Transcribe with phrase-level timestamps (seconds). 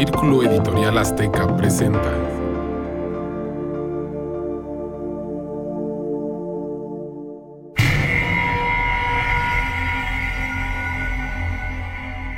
[0.00, 2.00] Círculo Editorial Azteca presenta.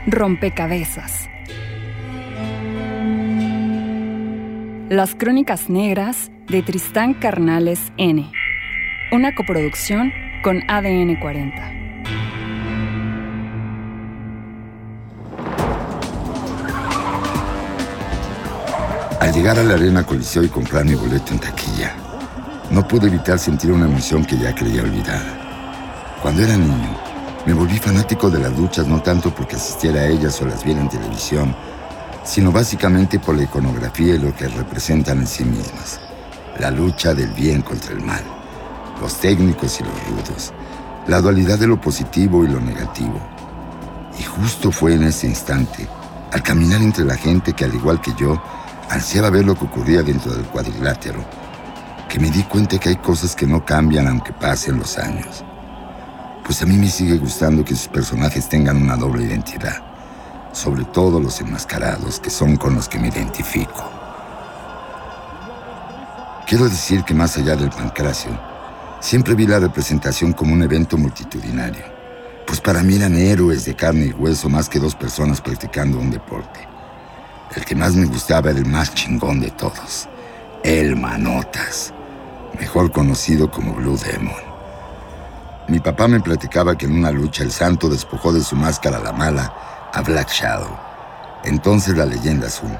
[0.08, 1.30] Rompecabezas.
[4.88, 8.28] Las Crónicas Negras de Tristán Carnales N.
[9.12, 11.81] Una coproducción con ADN 40.
[19.42, 21.96] Llegar a la arena Coliseo y comprar mi boleto en taquilla,
[22.70, 26.16] no pude evitar sentir una emoción que ya creía olvidada.
[26.22, 26.96] Cuando era niño,
[27.44, 30.80] me volví fanático de las luchas no tanto porque asistiera a ellas o las viera
[30.80, 31.56] en televisión,
[32.22, 35.98] sino básicamente por la iconografía y lo que representan en sí mismas.
[36.60, 38.22] La lucha del bien contra el mal,
[39.00, 40.52] los técnicos y los rudos,
[41.08, 43.20] la dualidad de lo positivo y lo negativo.
[44.20, 45.88] Y justo fue en ese instante,
[46.30, 48.40] al caminar entre la gente que al igual que yo,
[48.92, 51.24] ansiaba ver lo que ocurría dentro del cuadrilátero,
[52.10, 55.42] que me di cuenta que hay cosas que no cambian aunque pasen los años.
[56.44, 59.82] Pues a mí me sigue gustando que sus personajes tengan una doble identidad,
[60.52, 63.90] sobre todo los enmascarados, que son con los que me identifico.
[66.46, 68.38] Quiero decir que más allá del pancracio,
[69.00, 71.84] siempre vi la representación como un evento multitudinario,
[72.46, 76.10] pues para mí eran héroes de carne y hueso más que dos personas practicando un
[76.10, 76.71] deporte.
[77.54, 80.08] El que más me gustaba era el más chingón de todos,
[80.64, 81.92] el Manotas,
[82.58, 84.32] mejor conocido como Blue Demon.
[85.68, 89.12] Mi papá me platicaba que en una lucha el santo despojó de su máscara la
[89.12, 89.54] mala
[89.92, 90.74] a Black Shadow,
[91.44, 92.72] entonces la leyenda azul.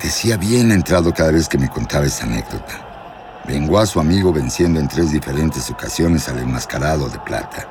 [0.00, 3.42] Decía bien entrado cada vez que me contaba esa anécdota.
[3.44, 7.66] Vengó a su amigo venciendo en tres diferentes ocasiones al enmascarado de plata.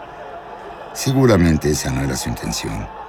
[0.94, 3.00] Seguramente esa no era su intención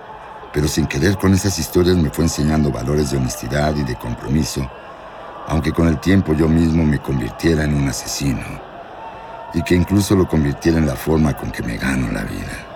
[0.53, 4.69] pero sin querer con esas historias me fue enseñando valores de honestidad y de compromiso,
[5.47, 8.45] aunque con el tiempo yo mismo me convirtiera en un asesino
[9.55, 12.66] y que incluso lo convirtiera en la forma con que me gano la vida.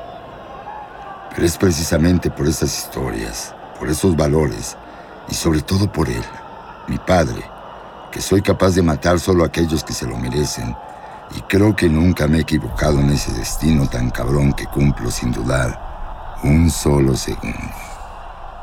[1.31, 4.77] Pero es precisamente por esas historias, por esos valores
[5.29, 6.23] y sobre todo por él,
[6.87, 7.43] mi padre,
[8.13, 10.77] que soy capaz de matar solo a aquellos que se lo merecen
[11.37, 15.33] y creo que nunca me he equivocado en ese destino tan cabrón que cumplo sin
[15.33, 15.94] dudar
[16.45, 17.59] un solo segundo.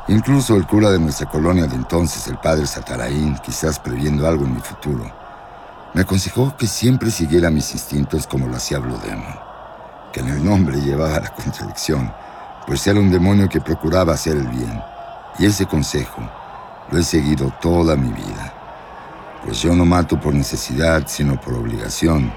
[0.08, 4.54] Incluso el cura de nuestra colonia de entonces, el padre Sataraín, quizás previendo algo en
[4.54, 5.10] mi futuro,
[5.92, 9.34] me aconsejó que siempre siguiera mis instintos como lo hacía Blue Demon,
[10.12, 12.12] que en el nombre llevaba la contradicción,
[12.66, 14.80] pues era un demonio que procuraba hacer el bien,
[15.38, 16.22] y ese consejo
[16.90, 18.52] lo he seguido toda mi vida,
[19.44, 22.32] pues yo no mato por necesidad, sino por obligación,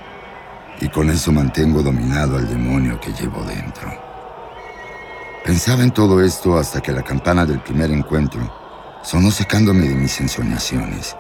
[0.81, 4.04] y con eso mantengo dominado al demonio que llevo dentro.
[5.45, 8.41] Pensaba en todo esto hasta que la campana del primer encuentro
[9.03, 11.15] sonó secándome de mis ensoñaciones.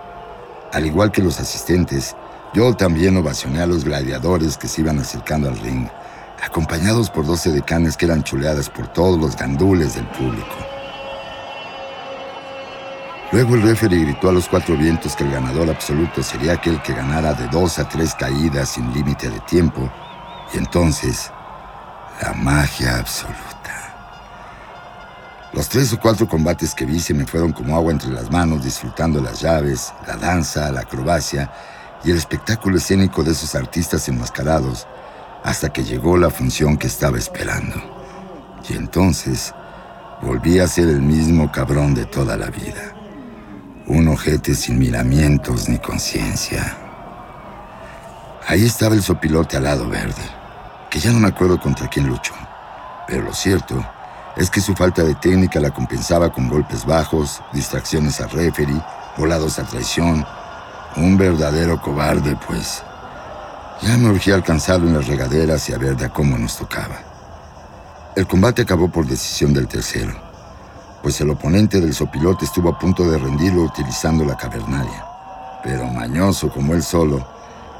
[0.73, 2.15] Al igual que los asistentes,
[2.51, 5.87] yo también ovacioné a los gladiadores que se iban acercando al ring,
[6.43, 10.55] acompañados por doce decanes que eran chuleadas por todos los gandules del público.
[13.31, 16.95] Luego el referee gritó a los cuatro vientos que el ganador absoluto sería aquel que
[16.95, 19.87] ganara de dos a tres caídas sin límite de tiempo,
[20.51, 21.31] y entonces
[22.23, 23.54] la magia absoluta.
[25.55, 28.61] Los tres o cuatro combates que vi se me fueron como agua entre las manos,
[28.61, 31.49] disfrutando las llaves, la danza, la acrobacia
[32.03, 34.85] y el espectáculo escénico de esos artistas enmascarados,
[35.45, 37.73] hasta que llegó la función que estaba esperando.
[38.67, 39.53] Y entonces
[40.21, 42.93] volví a ser el mismo cabrón de toda la vida.
[43.87, 46.75] Un ojete sin miramientos ni conciencia.
[48.45, 50.21] Ahí estaba el sopilote al lado verde,
[50.89, 52.33] que ya no me acuerdo contra quién luchó.
[53.07, 53.94] Pero lo cierto
[54.35, 58.81] es que su falta de técnica la compensaba con golpes bajos, distracciones al referee,
[59.17, 60.25] volados a traición.
[60.97, 62.83] Un verdadero cobarde, pues.
[63.81, 66.95] Ya me urgía alcanzarlo en las regaderas y a ver de cómo nos tocaba.
[68.15, 70.13] El combate acabó por decisión del tercero,
[71.03, 75.05] pues el oponente del sopilote estuvo a punto de rendirlo utilizando la cavernaria.
[75.63, 77.27] Pero mañoso como él solo,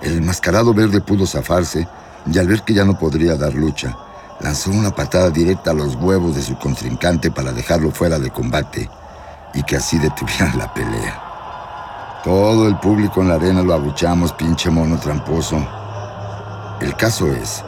[0.01, 1.87] el mascarado verde pudo zafarse
[2.31, 3.95] y al ver que ya no podría dar lucha,
[4.39, 8.89] lanzó una patada directa a los huevos de su contrincante para dejarlo fuera de combate
[9.53, 11.21] y que así detuvieran la pelea.
[12.23, 15.57] Todo el público en la arena lo abuchamos, pinche mono tramposo.
[16.81, 17.63] El caso es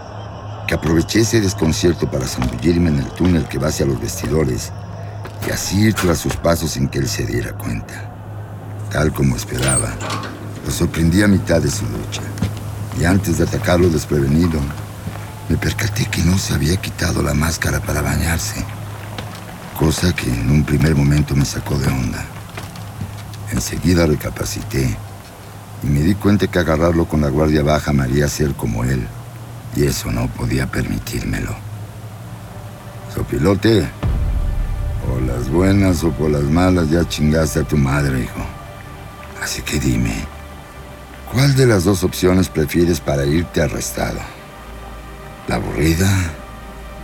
[0.68, 4.72] que aproveché ese desconcierto para zambullirme en el túnel que va hacia los vestidores
[5.48, 8.12] y así ir tras sus pasos sin que él se diera cuenta.
[8.92, 9.94] Tal como esperaba,
[10.66, 12.22] lo sorprendí a mitad de su lucha
[13.00, 14.60] y antes de atacarlo desprevenido,
[15.50, 18.64] me percaté que no se había quitado la máscara para bañarse,
[19.80, 22.26] cosa que en un primer momento me sacó de onda.
[23.52, 24.98] Enseguida recapacité
[25.84, 29.08] y me di cuenta que agarrarlo con la guardia baja me haría ser como él,
[29.76, 31.56] y eso no podía permitírmelo.
[33.14, 33.88] Sopilote,
[35.06, 38.46] por las buenas o por las malas ya chingaste a tu madre, hijo.
[39.42, 40.14] Así que dime,
[41.32, 44.20] ¿cuál de las dos opciones prefieres para irte arrestado?
[45.48, 46.10] ¿La aburrida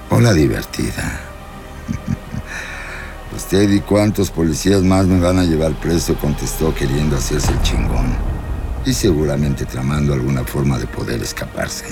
[0.09, 1.21] o la divertida?
[3.35, 8.13] Usted y cuántos policías más me van a llevar preso, contestó queriendo hacerse el chingón.
[8.85, 11.85] Y seguramente tramando alguna forma de poder escaparse.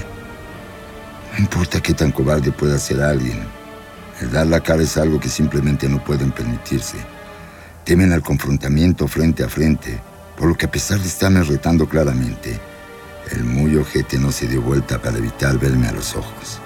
[1.32, 3.40] No importa qué tan cobarde pueda ser alguien.
[4.20, 6.98] El dar la cara es algo que simplemente no pueden permitirse.
[7.86, 10.02] Temen al confrontamiento frente a frente,
[10.38, 12.60] por lo que a pesar de estarme retando claramente,
[13.32, 16.60] el muy ojete no se dio vuelta para evitar verme a los ojos.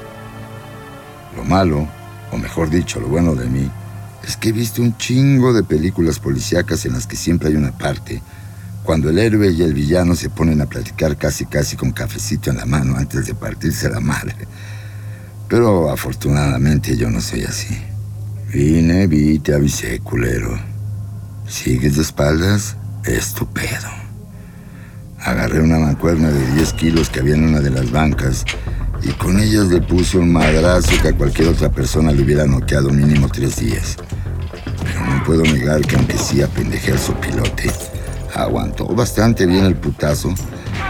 [1.35, 1.87] Lo malo,
[2.31, 3.69] o mejor dicho, lo bueno de mí,
[4.27, 7.77] es que he visto un chingo de películas policíacas en las que siempre hay una
[7.77, 8.21] parte
[8.85, 12.57] cuando el héroe y el villano se ponen a platicar casi casi con cafecito en
[12.57, 14.35] la mano antes de partirse la madre.
[15.49, 17.75] Pero afortunadamente yo no soy así.
[18.53, 20.57] Vine, vi, te avisé, culero.
[21.47, 22.77] ¿Sigues de espaldas?
[23.03, 24.04] Estupendo.
[25.25, 28.45] Agarré una mancuerna de 10 kilos que había en una de las bancas
[29.01, 32.91] y con ellas le puse un madrazo que a cualquier otra persona le hubiera noqueado
[32.91, 33.97] mínimo tres días.
[34.83, 37.71] Pero no puedo negar que aunque sí apendejé al sopilote,
[38.35, 40.31] aguantó bastante bien el putazo,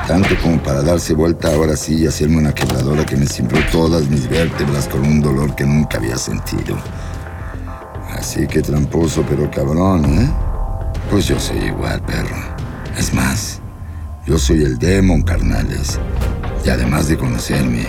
[0.05, 4.09] tanto como para darse vuelta ahora sí y hacerme una quebradora que me cimbró todas
[4.09, 6.77] mis vértebras con un dolor que nunca había sentido.
[8.11, 10.29] Así que tramposo pero cabrón, ¿eh?
[11.09, 12.35] Pues yo soy igual, perro.
[12.97, 13.61] Es más,
[14.25, 15.99] yo soy el demon, carnales.
[16.65, 17.87] Y además de conocerme,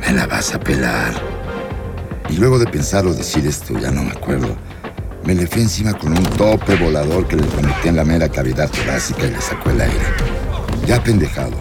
[0.00, 1.14] me la vas a pelar.
[2.28, 4.56] Y luego de pensar o decir esto, ya no me acuerdo,
[5.24, 8.70] me le fui encima con un tope volador que le conecté en la mera cavidad
[8.70, 10.06] torácica y le sacó el aire.
[10.86, 11.56] Ya pendejado,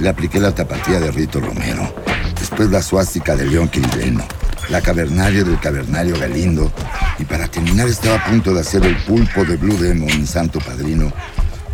[0.00, 1.94] le apliqué la tapatía de Rito Romero,
[2.38, 4.24] después la suástica de León Quirilleno,
[4.68, 6.70] la cavernaria del cavernario Galindo,
[7.18, 10.58] y para terminar estaba a punto de hacer el pulpo de Blue Demon, mi santo
[10.58, 11.12] padrino,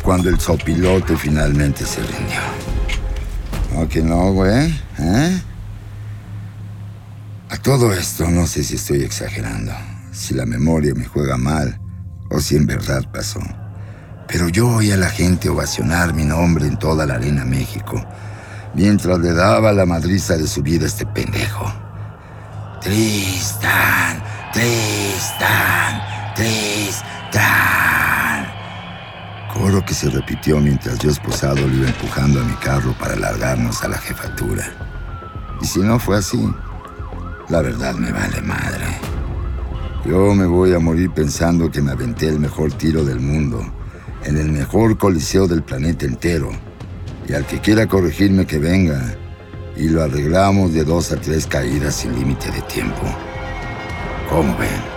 [0.03, 2.41] cuando el sopilote finalmente se rindió.
[3.75, 4.75] ¿No que no, güey?
[4.99, 5.43] ¿Eh?
[7.49, 9.73] A todo esto no sé si estoy exagerando,
[10.13, 11.79] si la memoria me juega mal
[12.31, 13.41] o si en verdad pasó.
[14.27, 18.03] Pero yo oí a la gente ovacionar mi nombre en toda la arena México,
[18.75, 21.71] mientras le daba la madriza de su vida a este pendejo.
[22.81, 24.23] Tristan,
[24.53, 26.03] Tristan,
[26.35, 28.02] Tristan.
[29.53, 33.83] Coro que se repitió mientras yo esposado lo iba empujando a mi carro para largarnos
[33.85, 34.65] a la jefatura.
[35.61, 36.43] Y si no fue así,
[37.49, 38.87] la verdad me vale madre.
[40.07, 43.63] Yo me voy a morir pensando que me aventé el mejor tiro del mundo,
[44.25, 46.51] en el mejor coliseo del planeta entero.
[47.29, 49.15] Y al que quiera corregirme que venga,
[49.77, 53.03] y lo arreglamos de dos a tres caídas sin límite de tiempo.
[54.29, 54.92] ¿Cómo ven?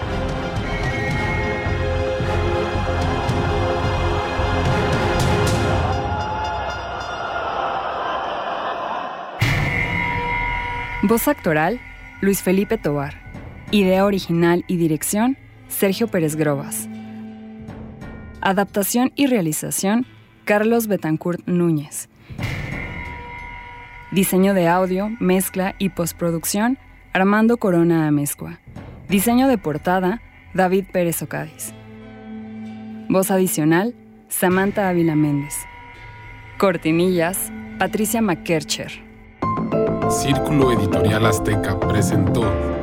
[11.07, 11.79] Voz actoral,
[12.19, 13.13] Luis Felipe Tobar.
[13.69, 15.37] Idea original y dirección,
[15.67, 16.89] Sergio Pérez Grobas.
[18.41, 20.07] Adaptación y realización,
[20.45, 22.09] Carlos Betancourt Núñez.
[24.13, 26.79] Diseño de audio, mezcla y postproducción,
[27.13, 28.59] Armando Corona Amezcua.
[29.07, 30.23] Diseño de portada,
[30.55, 31.71] David Pérez Ocadiz.
[33.09, 33.93] Voz adicional,
[34.27, 35.53] Samantha Ávila Méndez.
[36.57, 39.14] Cortinillas, Patricia McKercher.
[40.25, 42.74] Círculo Editorial Azteca presentó